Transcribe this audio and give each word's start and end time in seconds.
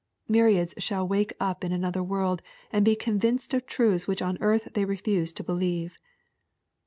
Myriads 0.27 0.73
shall 0.79 1.07
wake 1.07 1.31
up 1.39 1.63
in 1.63 1.71
another 1.71 2.01
world, 2.01 2.41
and 2.73 2.83
be 2.83 2.95
con 2.95 3.19
vinced 3.19 3.53
of 3.53 3.67
truths 3.67 4.07
which 4.07 4.19
on 4.23 4.39
earth 4.41 4.69
they 4.73 4.83
refused 4.85 5.37
to 5.37 5.43
believe. 5.43 5.99